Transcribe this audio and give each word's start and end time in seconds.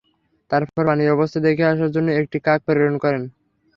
তারপর 0.51 0.81
পানির 0.87 1.13
অবস্থা 1.15 1.39
দেখে 1.47 1.63
আসার 1.71 1.93
জন্য 1.95 2.07
একটি 2.21 2.37
কাক 2.45 2.59
প্রেরণ 2.65 2.95
করেন। 3.03 3.23